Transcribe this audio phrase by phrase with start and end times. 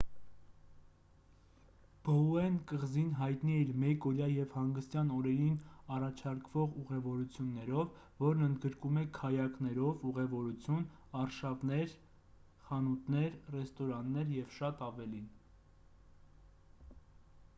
[2.05, 5.59] բոուեն կղզին հայտնի է իր մեկօրյա և հանգստյան օրերին
[5.97, 10.89] առաջարկվող ուղևորություններով որն ընդգրկում է քայակներով ուղևորություն
[11.21, 11.95] արշավներ
[12.71, 15.29] խանութներ ռեստորաններ և շատ ավելին